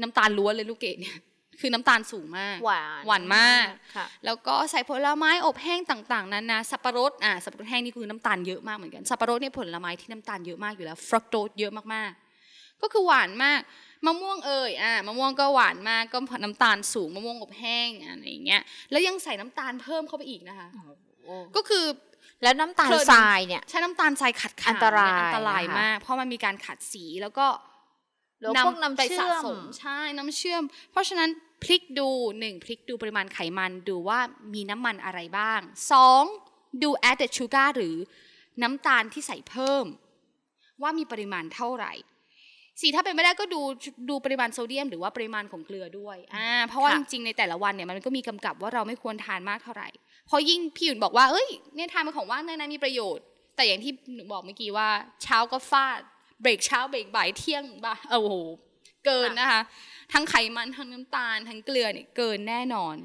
[0.00, 1.16] น้ำตาลล้วนเลยลูกเกดเนี่ย
[1.60, 13.60] คือน้ำตาลสูงมากหวานหวานมากค่ะแล้วก็ใส่ผลไม้อบแห้งต่างๆนานาสับปะรดอ่าสับปะรดแห้งนี่คือน้ำตาลเยอะมากเหมือนกันสับปะรดเนี่ยผลไม้ที่น้ำตาลเยอะมากอยู่แล้วฟรักโตสเยอะมากๆ ก็คือหวานมาก
[14.06, 20.68] มะม่วงเอ่ยอ่ามะม่วงก็หวานมากก็น้ำตาลสูงมะม่วงอบแห้งอะไรอย่างเงี้ยแล้วยังใส่น้ำตาลเพิ่มเข้าไปอีกนะคะ
[21.56, 21.86] ก็คือ
[22.42, 27.46] แล้วน้ำตาลเพลินทรายเนี่ยใช้น้ำตาลทรายขัดขวอันตรายอันตรายนะคะมาก เพราะมันมีการขัดสีแล้วก็
[28.42, 31.30] แล้วพวกน้ำไปเชื่สะอมสมใช่น้ำเชื่อม เพราะฉะนั้น
[31.62, 34.18] พลิกดูหนึ่งพลิกดูปริมาณไขมันดูว่า
[34.54, 35.60] มีน้ำมันอะไรบ้าง
[35.92, 36.24] สอง
[36.82, 37.96] ดู added sugar หรือ
[38.62, 39.86] น้ำตาลที่ใส่เพิ่ม
[40.82, 41.92] ว่ามีปริมาณเท่าไหร่
[42.80, 43.60] สี่ถ้าเป็นไม่ได้ก็ดู
[44.10, 53.24] ดูปริมาณโซเดียม หรือว่าปริมาณของเกลือด้วยอ่าเพราะว่าค่ะจริงๆในแต่ละวันเนี่ยมันก็มีกำกับว่าเราไม่ควรทานมากเท่าไหร่เพราะยิ่งพี่หยุ่นบอกว่า เอ้ยเนี่ยทานเป็นของว่างเนี่ยนะมีประโยชน์
[53.56, 54.88] แต่อย่างที่หนูบอกเมื่อกี้ว่า
[55.22, 56.00] เช้าก็ฟาด
[56.42, 58.34] เบรกเช้าเบรกบ่ายเที่ยงบ่ายโอ้โห
[59.06, 59.60] เกินนะคะ
[60.12, 62.96] ทั้งไขมันทั้งน้ำตาล ทั้งเกลือเนี่ยเกินแน่นอน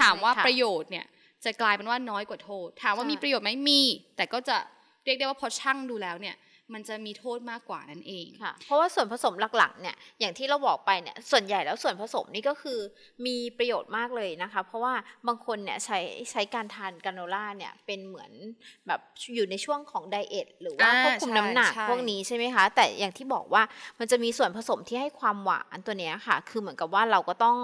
[0.00, 1.06] ถามว่าค่ะประโยชน์เนี่ย
[1.44, 3.82] จะกลายเป็นว่าน้อยกว่าโทษ ถามว่าใช่มีประโยชน์ไหมมี
[4.16, 4.56] แต่ก็จะ
[5.04, 6.36] เรียกได้ว่าพอช่างดูแล้วเนี่ย
[6.74, 12.78] มันจะมีโทษมากกว่านั่นเองค่ะ เพราะว่าส่วนผสมหลักๆเนี่ยอย่างที่เราบอกไปเนี่ยส่วนใหญ่แล้วส่วนผสมนี่ก็คือ
[13.26, 14.94] มีประโยชน์มากเลยนะคะ เพราะว่า
[15.26, 15.98] บางคนเนี่ยใช้
[16.30, 18.32] ใช้การทานกราโนล่าเนี่ยเป็นเหมือน
[18.86, 19.00] แบบ
[19.34, 23.62] อยู่ในช่วงของไดเอทหรือว่าอ่าควบคุมน้ำหนักใช่พวกนี้ใช่ไหมคะ แต่อย่างที่บอกว่า
[23.98, 27.56] มันจะมีส่วนผสมที่ให้ความหวานตัวเนี้ยค่ะ คือเหมือนกับว่าเราก็ต้อง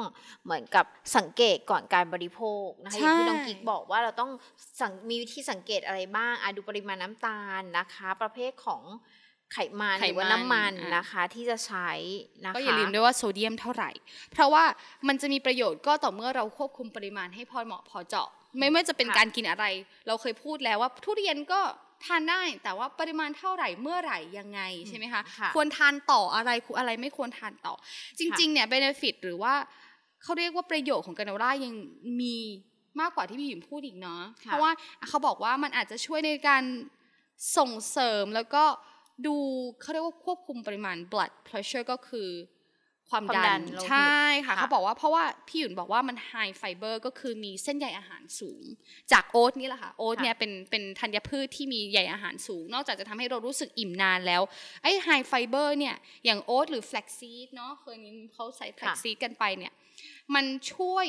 [0.45, 0.87] เหมือนกับ
[1.17, 4.31] สังเกตก่อนการบริโภคนะคะอย่างที่น้องกิ๊กบอกว่าเราต้อง
[4.81, 8.83] สังมีวิธีสังเกตอะไรบ้างอะดูปริมาณน้ำตาลนะคะ ประเภทของ
[9.53, 11.91] ไขมันไขหรือว่ามันน้ำมันอะนะคะ ที่จะใช้
[12.45, 13.91] นะคะก็อย่าลืมด้วยว่าโซเดียมเท่าไหร่
[14.33, 14.65] เพราะว่า
[15.09, 18.29] มันจะมีประโยชน์ก็ต่อเมื่อเราควบคุมปริมาณให้พอเหมาะพอเจาะ
[18.59, 19.65] ไม่ว่าจะเป็นค่ะการกินอะไร
[20.07, 21.61] เราเคยพูดแล้วว่าทุเรียนก็
[22.05, 27.75] ทานได้แต่ว่าปริมาณเท่าไหร่เมื่อไหร่ยังไงใช่ไหมคะค่ะควรทานต่ออะไรควรอะไรไม่ควรทานต่อ
[28.19, 29.55] จริงๆเนี่ยเบนฟิตหรือว่า
[30.23, 31.75] เขาเรียกว่าประโยชน์ของกาโนล่ายัง
[32.21, 32.37] มี
[33.01, 34.71] มากกว่าที่พี่หยิมพูดอีกเนาะค่ะเพราะว่า
[35.09, 36.63] เขาบอกว่ามันอาจจะช่วยในการ
[37.57, 38.65] ส่งเสริมแล้วก็
[39.27, 39.37] ดู
[39.81, 42.29] เขาเรียกว่าควบคุมปริมาณ blood pressure ก็คือ
[43.11, 48.63] ความความดัดันนโลหิตใช่ค่ะค่ะเขาบอกว่าเพราะว่าพี่หยุนบอกว่ามัน high fiber ก็คือมีเส้นใยอาหารสูง
[49.13, 54.43] จากโอ๊ตนี่แหละค่ะโอ๊ตเนี่ยเป็นเป็นธัญพืชที่มีใยอาหารสูง นอกจากจะทำให้เรารู้สึกอิ่มนานแล้ว
[54.83, 59.73] ไอ้ high fiber เนี่ยอย่างโอ๊ตหรือ flaxseed เนาะเคยนี้เขาใส่ flaxseed กันไปเนี่ย
[60.35, 61.07] มันช่วย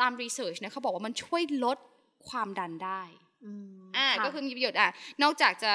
[0.00, 1.78] ตาม research เนี่ยเขาบอกว่ามันช่วยลด
[2.28, 3.02] ความดันได้
[3.44, 4.90] อืมอ่าค่ะก็คือมีประโยชน์อะ
[5.22, 5.72] นอกจากจะ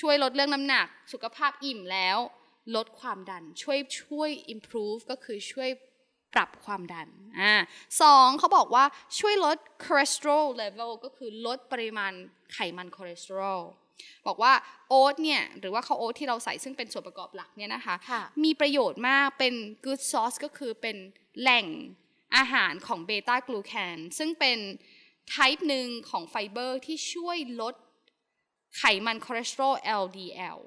[0.00, 2.18] ช่วยลดเรื่องน้ำหนัก สุขภาพอิ่มแล้ว
[2.76, 5.70] ลดความดันช่วยช่วย improve ก็คือช่วย
[6.34, 7.08] ปรับความดัน
[7.40, 7.54] อ่า
[8.02, 8.84] สองเขาบอกว่า
[9.18, 12.12] ช่วยลด cholesterol level ก็คือลดปริมาณ
[12.52, 13.62] ไขมันคอเลสเตอรอล
[14.26, 14.52] บอกว่า
[14.88, 20.96] โอ๊ตเนี่ยหรือว่าข้าวโอ๊ตที่เราใส่ซึ่งเป็นส่วนประกอบหลักเนี่ยนะคะค่ะมีประโยชน์มากเป็น good source ก็คือเป็น
[21.40, 21.66] แหล่ง
[22.36, 24.58] อาหารของเบต้ากลูแคนซึ่งเป็น
[25.36, 27.74] type หนึ่งของไฟเบอร์ที่ช่วยลด
[28.78, 30.60] ไขมันคอเลสเตอรอล LDL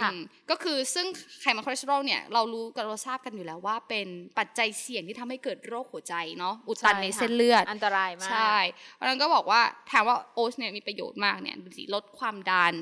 [0.00, 0.18] ค่ะอืม
[0.50, 1.06] ก็คือซึ่ง
[1.40, 4.06] ไขมันคอเลสเตอรอลเนี่ยเรารู้กันเราทราบกันอยู่แล้วว่าเป็น
[4.38, 8.56] ปัจจัยเสี่ยงที่ทำให้เกิดโรคหัวใจเนาะอุดตันในเส้นเลือด อันตรายมาก ใช่
[8.94, 12.74] เพราะฉะนั้นก็บอกว่าถามว่าโอ๊ตเนี่ยมีประโยชน์มากเนี่ยดูสิลดความดัน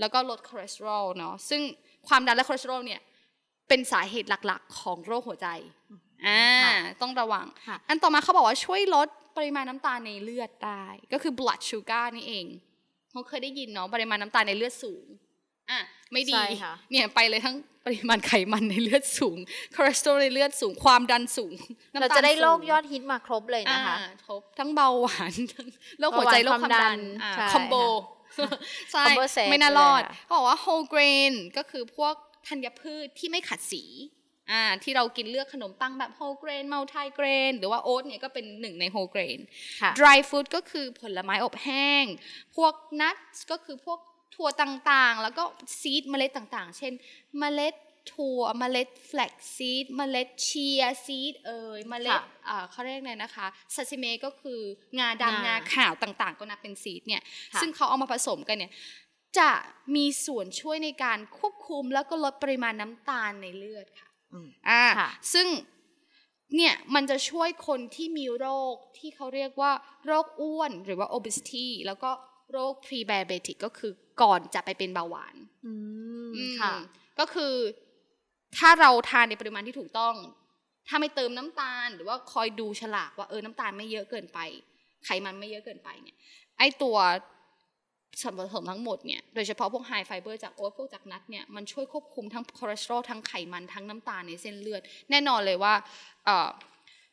[0.00, 1.60] แล้วก็ลดคอเลสเตอรอลเนาะซึ่ง
[2.08, 3.00] ความดันและคอเลสเตอรอลเนี่ย
[3.68, 5.48] เป็นสาเหตุหลักๆ ของโรคหัวใจ
[6.26, 12.46] อ่าค่ะต้องระวังค่ะอันต่อมาเขาบอกว่าช่วยลด ปริมาณน้ำตาลในเลือดได้ ก็คือ blood sugar นี่เอง
[13.10, 15.04] เขาเคยได้ยินเนาะปริมาณน้ำตาลในเลือดสูง
[15.70, 15.80] อะ
[16.12, 19.38] ไม่ดีใช่ค่ะเนี่ยไปเลยทั้งปริมาณไขมันในเลือดสูง
[19.74, 21.54] คอเลสเตอรอลในเลือดสูงความดันสูง
[21.92, 25.68] น้ำตเราจะได้โรคสูงยอดฮิตมาครบเลยนะคะอ่าครบทั้งเบาหวานทั้ง
[26.00, 27.74] โรคหัวใจเบาหวานโรคความดันความดันอ่าใช่คอมโบ
[28.92, 32.14] ใช่ combo set ไม่น่ารอดเลยอะเขาบอกว่า whole grain ก็คือพวก
[32.48, 33.82] ธัญพืชที่ไม่ขัดสี
[34.50, 39.38] อ่าที่เรากินเลือกขนมปังแบบ whole grain multi grain หรือว่าโอ๊ตเนี่ยก็เป็นหนึ่งใน whole grain
[39.82, 42.04] ค่ะ dry food ก็คือผลไม้อบแห้ง
[42.56, 43.98] พวก nuts ก็คือพวก
[44.34, 45.44] ถั่วต่างๆ แล้วก็
[45.80, 46.92] seed เมล็ดต่างๆ เช่น
[47.38, 47.74] เมล็ด
[48.12, 54.60] ถั่วเมล็ด flax seed เมล็ด chia seed เอ่ยเมล็ดค่ะอ่าเขาเรียกไงนะคะซาซิเมก็คือ
[54.98, 57.22] งางาดำงาขาวต่างๆ ก็นับเป็นซีดเนี่ย
[57.54, 58.72] ค่ะซึ่งเขาเอามาผสมกันเนี่ย
[59.38, 59.50] จะ
[59.96, 65.46] มีส่วนช่วยในการควบคุมแล้วก็ลดปริมาณน้ำตาลในเลือดค่ะ อืมอ่าค่ะซึ่ง
[66.56, 69.72] เนี่ยมันจะช่วยคนที่มีโรคที่เขาเรียกว่า
[70.06, 72.10] โรคอ้วนหรือว่า obesity แล้วก็
[72.52, 75.34] โรค pre-diabetic ก็คือก่อนจะไปเป็นเบาหวาน
[75.66, 75.72] อื
[76.26, 76.74] มอืมค่ะ
[77.18, 77.54] ก็คือ
[78.56, 80.14] ถ้าเราทานในปริมาณที่ถูกต้อง
[80.88, 84.38] ถ้าไม่เติมน้ำตาล หรือว่าคอยดูฉลากว่าเออน้ำตาลไม่เยอะเกินไป
[85.04, 86.16] ไขมันไม่เยอะเกินไปเนี่ย
[86.58, 86.96] ไอตัว
[88.20, 95.74] ส่วนผสมทั้งหมดเนี่ย โดยเฉพาะพวกไฮไฟเบอร์จากโอ๊ตพวกจากนัทเนี่ย มันช่วยควบคุมทั้งคอเลสเตอรอลทั้งไขมันทั้งน้ำตาลในเส้นเลือด แน่นอนเลยว่า
[96.24, 96.48] เอ่อ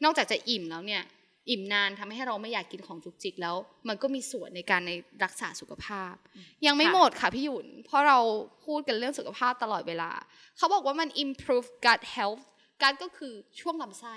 [0.03, 1.03] นอกจากจะอิ่มแล้วเนี่ย
[1.49, 3.55] อิ่มนานทำให้เราไม่อยากกินของจุกจิกแล้ว
[3.87, 4.91] มันก็มีส่วนในการใน
[5.23, 6.13] รักษาสุขภาพ
[6.65, 8.19] ยังไม่หมดค่ะพี่หยุน เพราะเรา
[8.65, 10.11] พูดกันเรื่องสุขภาพตลอดเวลา
[10.57, 12.43] เขาบอกว่ามัน improve gut health
[12.81, 14.15] gut ก็คือช่วงลำไส้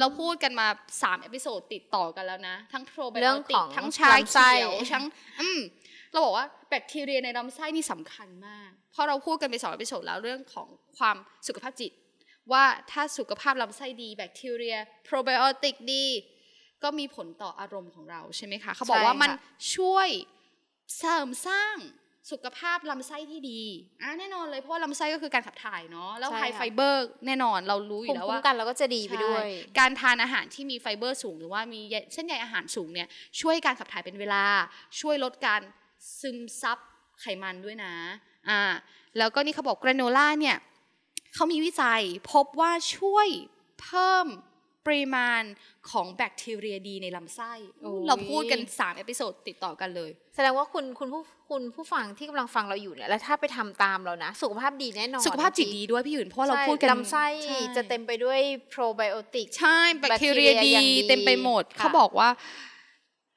[0.00, 0.66] เราพูดกันมา
[0.98, 2.84] 3 episode ติดต่อกันแล้วนะ ทั้ง
[3.20, 5.04] เรื่อง probiotic ของทั้งชาลำไส้เขียวทั้ง
[5.40, 5.60] อืม
[6.12, 11.92] เราบอกว่าแบคทีเรียในลำไส้นี่สำคัญมาก เพราะเราพูดกันไปสอง episode แล้วเรื่องของความสุขภาพจิต
[12.52, 14.76] ว่าถ้าสุขภาพลำไส้ดีแบคทีเรีย
[15.08, 16.06] probiotic ดี
[16.82, 19.32] ก็มีผลต่ออารมณ์ของเราใช่ไหมคะ เขาบอกว่าใช่ค่ะมัน
[19.74, 20.08] ช่วย
[20.96, 21.76] เสริมสร้าง
[22.30, 23.60] สุขภาพลำไส้ที่ดี
[24.02, 31.80] อะแน่นอนเลยเพราะว่าลำไส้ก็คือการขับถ่ายเนาะแล้วใช่ high ค่ะไฟเบอร์แน่นอนเรารู้อภูยู่มิแล้วว่าภูมิคุ้ว่ามกันเราก็จะดีไปด้วยใช่การทานอาหารที่มีไฟเบอร์สูง หรือว่ามี
[32.14, 33.08] เส้นใยอาหารสูงเนี่ย
[33.40, 34.44] ช่วยการขับถ่ายเป็นเวลา
[35.00, 35.60] ช่วยลดการ
[36.20, 36.78] ซึมซับ
[37.20, 37.94] ไขมันด้วยนะ
[38.48, 38.60] อ่า
[39.18, 40.56] แล้วก็นี่เขาบอกกราโนล่าเนี่ย
[41.34, 42.00] เขามีวิจัย
[42.32, 43.28] พบว่าช่วย
[43.80, 44.26] เพิ่ม
[44.86, 45.42] ปริมาณ
[45.90, 62.28] ของแบคทีเรียดีในลำไส้โอ้ยเราพูดกัน 3 episode ติดต่อกันเลย แสดงว่าคุณคุณผู้คุณผู้ฟังที่กำลังฟังเราอยู่เนี่ยแล้วถ้าไปทำตามเรานะ สุขภาพดีแน่นอน สุขภาพจิตดีด้วยพี่หยุนเพราะว่าเราใช่พูดกันลำไส้ใช่จะเต็มไปด้วยโปรไบโอติกใช่แบคทีเรียแบคทีเรียดีอย่างดีเต็มไปหมดค่ะเขาบอกว่า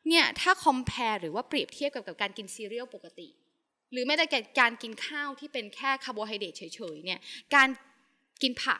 [0.07, 3.27] เนี่ยถ้า compare หรือว่าเปรียบเทียบกับกับการกินซีเรียลปกติ
[3.91, 4.25] หรือแม้แต่
[4.59, 7.19] การกินข้าวที่เป็นแค่คาร์โบไฮเดรตเฉยๆเนี่ย
[7.55, 7.67] การ
[8.43, 8.79] กินผัก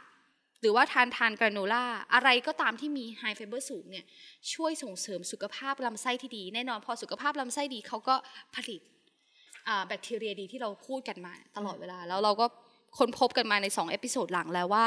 [0.62, 4.06] หรือว่าทานทานกราโนล่าอะไรก็ตามที่มี high fiber สูงเนี่ย
[4.54, 8.16] ช่วยส่งเสริมสุขภาพลำไส้ที่ดี แน่นอนพอสุขภาพลำไส้ดีเขาก็
[8.56, 8.82] ผลิต
[9.88, 12.46] แบคทีเรียดีที่เราพูดกันมาตลอดเวลา แล้วเราก็
[12.98, 14.86] ค้นพบกันมาใน2 episode หลังแล้วว่า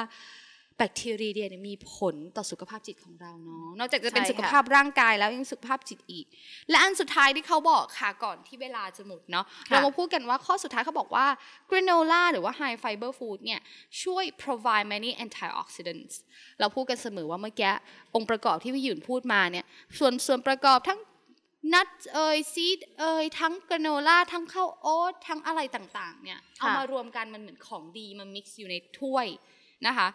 [0.83, 6.27] แบคทีเรียเนี่ยมีผลต่อสุขภาพจิตของเราเนาะนอกจากจะเป็นสุขภาพร่างกายแล้วยังสุขภาพจิตอีก
[6.71, 11.27] และอันสุดท้ายที่เขาบอกค่ะก่อนที่เวลาจะหมดเนาะเรามาพูดกันว่าข้อสุดท้ายเขาบอกว่า
[11.71, 13.61] granola หรือว่า high fiber food เนี่ย
[14.03, 16.15] ช่วย provide many antioxidants
[16.61, 17.73] เราพูดกันเสมอว่าเมื่อกี้
[18.15, 19.65] องค์ประกอบที่พี่หยุนพูดมาเนี่ย
[19.99, 21.01] ส่วนส่วนประกอบทั้ง
[21.75, 29.29] nut เอย seed เอยทั้งกราโนล่าทั้งข้าวโอ๊ตทั้งอะไรต่างๆเนี่ยเอามารวมกันมันเหมือนของดีมา mix อยู่ในถ้วย
[29.87, 30.09] นะคะ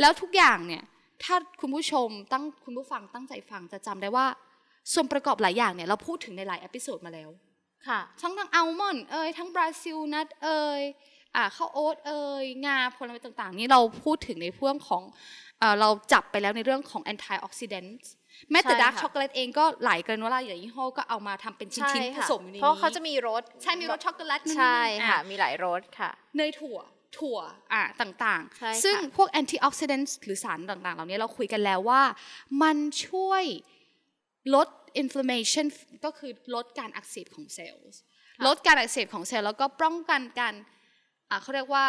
[0.00, 0.82] แล้วทุกอย่างเนี่ย
[1.24, 4.26] ถ้าคุณผู้ชมตั้งคุณผู้ฟังตั้งใจฟังจะจำได้ว่า
[4.92, 7.30] ส่วนประกอบหลายอย่างเนี่ยเราพูดถึงในหลาย episode มาแล้ว
[7.86, 10.80] ค่ะทั้งทั้งอัลมอนด์เอยทั้ง Brazil nut เอย
[11.36, 15.02] อ่าข้าวโอ๊ตเอยงาผลไม้ต่างๆ นี่เราพูดถึงในเรื่องของ
[15.80, 18.08] เราจับไปแล้วในเรื่องของ antioxidant
[18.50, 24.78] แม้แต่ดาร์กช็อกโกแลตเองก็หลายกราโนล่าอย่างยี่ห้อก็เอามาทำเป็นชิ้นๆผสมอยู่ในนี้เพราะเขาจะมีรสใช่มีรสช็อกโกแลตใช่
[25.08, 26.78] ค่ะมีหลายรสค่ะเนยถั่ว
[27.18, 27.38] ถั่ว
[27.72, 32.02] อ่าต่างๆ ซึ่งพวก antioxidant หรือสารต่างๆ เหล่านี้เราคุยกันแล้วว่า
[32.62, 32.76] มัน
[33.06, 33.44] ช่วย
[34.54, 35.66] ลด inflammation
[36.04, 37.86] ก็คือลดการอักเสบของเซลล์
[38.46, 40.54] ลดการอักเสบของเซลล์แล้วก็ป้องกันการ
[41.42, 41.86] เขาเรียกว่า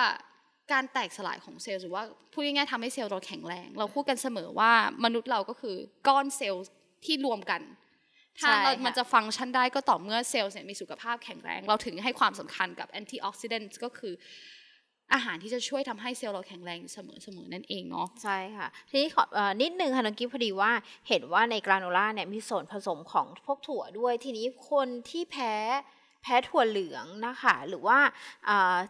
[0.72, 4.72] การแตกสลายของเซลล์หรือว่าพูดง่ายๆทำให้เซลล์เราแข็งแรง เราพูดกันเสมอว่า
[5.06, 5.76] มนุษย์เราก็คือ
[6.08, 6.65] ก้อนเซลล์
[7.06, 7.62] ที่รวมกัน
[8.39, 14.13] ถ้าเรามันจะฟังก์ชันได้ก็ต่อเมื่อเซลล์มีสุขภาพแข็งแรง เราถึงให้ความสำคัญกับแอนตี้ออกซิเดนต์ก็คือ
[15.13, 19.24] อาหารที่จะช่วยทำให้เซลล์เราแข็งแรงเสมอๆนั่นเองเนาะใช่ค่ะ ทีนี้ขอ
[19.62, 20.72] นิดนึงค่ะน้องกิ๊ฟพอดีว่า
[21.08, 25.54] เห็นว่าในกราโนล่าเนี่ยมีส่วนผสมของพวกถั่วด้วย ทีนี้คนที่แพ้
[26.24, 28.00] แพ้ถั่วเหลืองนะคะ หรือว่า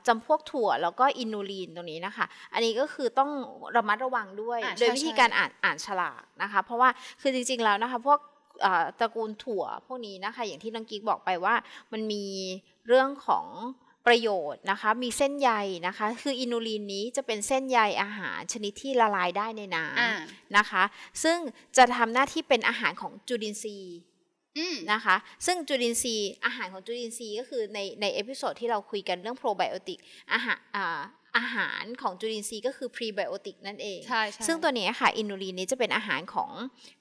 [0.08, 3.32] จำพวกถั่วแล้วก็อินูลีนตรงนี้นะคะ อันนี้ก็คือต้อง
[3.76, 6.90] ระมัดระวังด้วย โดยวิธีการอ่านอ่านฉลากนะคะ เพราะว่า
[7.22, 8.20] คือจริงๆแล้วนะคะพวก
[9.00, 11.56] ตระกูลถั่วพวกนี้นะคะ อย่างที่น้องกิ๊กบอกไปว่า
[11.92, 12.26] มันมี
[12.88, 13.46] เรื่องของ
[14.08, 15.52] ประโยชน์นะคะมีเส้นใย
[15.88, 20.84] นะคะ คืออินูลินนี้จะเป็นเส้นใยอาหารชนิดที่ละลายได้ในน้ำนะคะ
[21.24, 21.38] ซึ่ง
[21.78, 23.98] จะทำหน้าที่เป็นอาหารของจุลินทรีย์
[24.94, 30.00] นะคะ ซึ่งจุลินทรีย์อาหารของจุลินทรีย์ก็คือในใน episode ที่เราคุยกันเรื่องโปรไบโอติก
[30.34, 30.60] อาหาร
[31.38, 36.52] อาหารของจุลินทรีย์ก็คือพรีไบโอติกนั่นเองใช่ซึ่งตัวนี้ค่ะ อินูลินนี้จะเป็นอาหารของ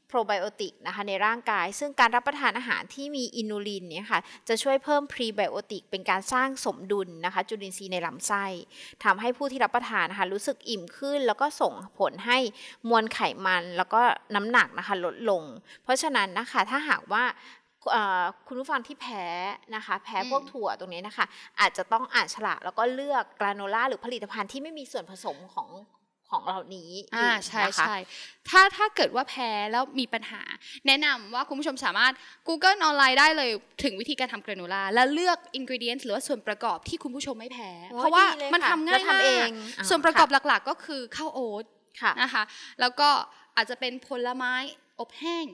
[0.08, 8.44] โปรไบโอติกนะคะในร่างกาย ซึ่งการรับประทานอาหารที่มีอินูลินเนี่ยค่ะจะช่วยเพิ่มพรีไบโอติกเป็นการสร้างสมดุลนะคะจุลินทรีย์ในลำไส้
[9.04, 12.38] ทำให้ผู้ที่รับประทานนะคะรู้สึกอิ่มขึ้น แล้วก็ส่งผลให้
[12.88, 14.00] มวลไขมันแล้วก็
[14.34, 15.42] น้ำหนักนะคะลดลง
[15.84, 17.24] เพราะฉะนั้นนะคะถ้าหากว่า
[18.46, 19.24] คุณผู้ฟังที่แพ้
[19.74, 21.26] นะคะ แพ้พวกถั่วตรงนี้นะคะ
[21.60, 25.68] อาจจะต้องอ่านฉลากแล้วก็เลือกกราโนล่าหรือผลิตภัณฑ์ที่ไม่มีส่วนผสมของ
[26.30, 27.96] ของเหล่านี้อ่าใช่ใช่
[28.48, 30.42] ถ้าถ้าเกิดว่าแพ้แล้วมีปัญหา
[30.86, 32.12] แนะนำว่าคุณผู้ชมสามารถ
[32.48, 33.50] Google ออนไลน์ได้เลย
[33.82, 39.48] ถึงวิธีการทำกราโนล่าแล้วเลือก ingredient หรือว่าส่วนประกอบที่คุณผู้ชมไม่แพ้ เพราะว่ามันทำง่ายมาก
[39.88, 41.64] ส่วนประกอบหลักๆ ก็คือข้าวโอ๊ต
[42.22, 42.42] นะคะ
[42.80, 43.08] แล้วก็
[43.56, 44.54] อาจจะเป็นผลไม้
[45.00, 45.46] อบแห้ง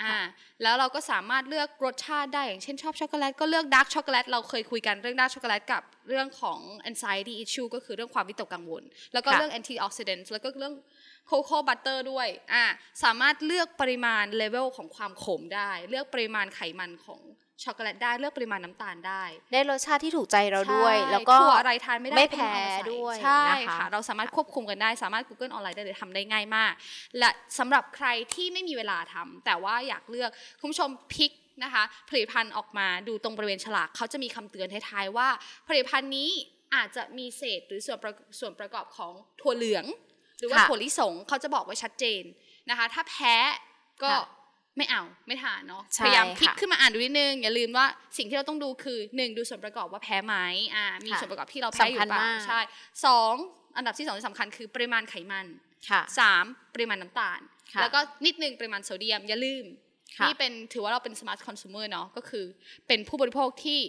[0.00, 0.16] อ่า
[0.62, 6.58] แล้วเราก็สามารถเลือกรสชาติได้อย่างเช่นชอบช็อกโกแลตก็เลือกดาร์กช็อกโกแลตเราเคยคุยกันเรื่องดาร์กช็อกโกแลตกับเรื่องของ
[6.90, 10.74] anxiety issue ก็คือเรื่องความวิตกกังวล แล้วก็เรื่อง antioxidant แล้วก็เรื่อง
[11.26, 12.64] cocoa butter ด้วยอ่า
[13.04, 17.20] สามารถเลือกปริมาณเลเวลของความขมได้ เลือกปริมาณไขมันของ
[17.64, 22.54] ช็อกโกแลตได้เลือกปริมาณน้ำตาลได้ ได้รสชาติที่ถูกใจเราด้วย แล้วก็อะไรทานไม่ได้ไม่แพ้
[22.92, 23.46] ด้วยใช่
[23.76, 26.72] ค่ะเราสามารถควบคุมกันได้สามารถ Google ออนไลน์ได้เลยทำได้ง่ายมาก
[27.18, 31.32] และสำหรับใครที่ไม่มีเวลาทำแต่ว่าอยากเลือกคุณผู้ชมพิก
[31.64, 35.28] นะคะผลิตภัณฑ์ออกมาดูตรงบริเวณฉลากเขาจะมีคำเตือนท้ายๆว่า
[35.68, 36.30] ผลิตภัณฑ์นี้
[36.74, 39.84] อาจจะมีเศษหรือส่วนประส่วนประกอบของถั่วเหลือง
[40.38, 42.22] หรือว่าถั่วลิสงเขาจะบอกไว้ชัดเจน
[42.70, 43.34] นะคะ ถ้าแพ้
[44.02, 44.10] ก็
[44.76, 47.86] ไม่เอาไม่ทานเนาะพยายามคลิกขึ้นมาอ่านดูนิดนึง อย่าลืมว่า
[48.18, 50.34] สิ่งที่เราต้องดูคือหนึ่งดูส่วนประกอบว่าแพ้ไหม
[50.74, 52.60] อ่ามีส่วนประกอบที่เราแพ้อยู่เปล่าใช่
[53.06, 53.34] สอง
[53.76, 55.46] อันดับที่สองที่สำคัญคือปริมาณไขมัน
[56.18, 57.40] สามปริมาณน้ำตาล
[57.80, 59.64] แล้วก็นิดนึงปริมาณโซเดียมอย่าลืม
[60.26, 62.44] นี่เป็นถือว่าเราเป็นสมาร์ทคอน sumer เนาะก็คือ
[62.88, 63.80] เป็นผู้บริโภคที่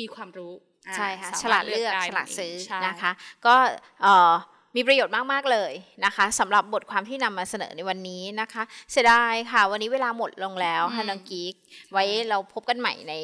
[0.00, 0.52] มีความรู้
[0.96, 2.54] ใช่ค่ะฉลาดเลือกฉลาดซื้อ
[2.86, 3.12] นะคะ
[3.46, 3.54] ก็
[4.02, 4.32] เอ่อ
[4.76, 5.72] มีประโยชน์มาก ๆ เลย
[6.04, 11.54] นะคะสำหรับบทความที่นำมาเสนอในวันนี้นะคะ เสียดายค่ะ วันนี้เวลาหมดลงแล้วค่ะน้องกิ๊ก
[11.92, 13.14] ไว้เราพบกันใหม่ใน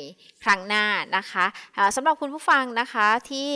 [0.45, 0.85] ครั้งหน้า
[1.17, 1.45] นะคะ
[1.97, 3.49] สำหรับคุณผู้ฟังนะคะที่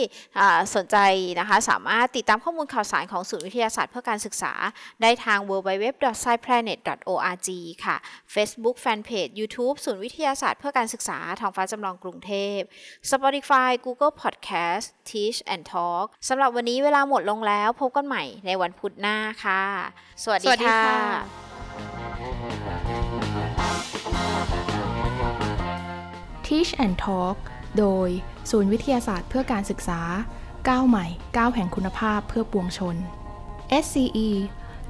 [0.75, 0.97] สนใจ
[1.39, 4.53] นะคะสามารถติดตามข้อมูลข่าวสารของศูนย์วิทยาศาสตร์เพื่อการศึกษา
[5.01, 7.49] ได้ทาง www.sciplanet.org
[7.85, 7.95] ค่ะ
[8.33, 12.59] Facebook Fanpage YouTube ศูนย์วิทยาศาสตร์เพื่อการศึกษาทองฟ้าจำลองกรุงเทพ
[13.11, 19.63] Spotify Google Podcast Teach and Talk สำหรับวันนี้เวลาหมดลงแล้วพบกันใหม่ในวันพุธหน้าค่ะ
[20.23, 20.81] สวัสดีค่ะ
[26.45, 27.37] Teach and Talk
[27.77, 28.09] โดย
[28.49, 30.01] ศูนย์วิทยาศาสตร์เพื่อการศึกษา
[30.69, 31.05] ก้าวใหม่
[31.37, 32.95] ก้าวแห่งคุณภาพเพื่อปวงชน
[33.83, 34.29] SCE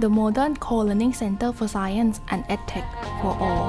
[0.01, 2.87] The Modern Co-Learning Center for Science and EdTech
[3.19, 3.67] for All